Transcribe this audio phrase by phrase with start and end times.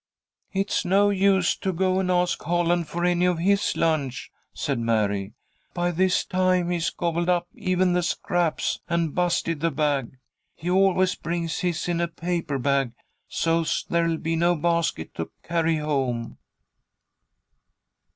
[0.51, 5.33] "It's no use to go and ask Holland for any of his lunch," said Mary.
[5.75, 10.17] "By this time he's gobbled up even the scraps, and busted the bag.
[10.55, 12.93] He always brings his in a paper bag,
[13.27, 16.39] so's there'll be no basket to carry home."